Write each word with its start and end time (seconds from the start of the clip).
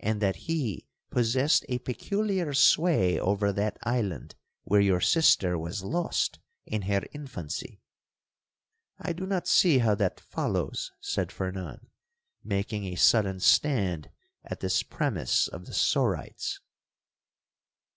'—'And 0.00 0.20
that 0.20 0.34
he 0.50 0.88
possessed 1.10 1.64
a 1.68 1.78
peculiar 1.78 2.52
sway 2.52 3.20
over 3.20 3.52
that 3.52 3.78
island 3.84 4.34
where 4.64 4.80
your 4.80 5.00
sister 5.00 5.56
was 5.56 5.84
lost 5.84 6.40
in 6.66 6.82
her 6.82 7.02
infancy?'—'I 7.12 9.12
do 9.12 9.26
not 9.26 9.46
see 9.46 9.78
how 9.78 9.94
that 9.94 10.18
follows,' 10.18 10.90
said 10.98 11.30
Fernan, 11.30 11.86
making 12.42 12.86
a 12.86 12.96
sudden 12.96 13.38
stand 13.38 14.10
at 14.42 14.58
this 14.58 14.82
premise 14.82 15.46
of 15.46 15.66
the 15.66 15.72
Sorites. 15.72 16.58